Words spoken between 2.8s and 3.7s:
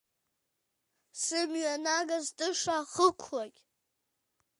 хықәлагь…